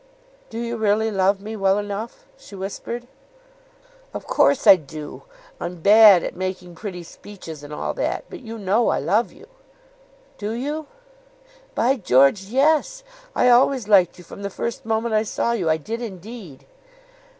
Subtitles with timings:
[0.49, 3.05] "Do you really love me well enough?" she whispered.
[4.15, 5.25] "Of course I do.
[5.59, 9.45] I'm bad at making pretty speeches, and all that, but you know I love you."
[10.39, 10.87] "Do you?"
[11.75, 13.03] "By George, yes.
[13.35, 15.69] I always liked you from the first moment I saw you.
[15.69, 16.65] I did indeed."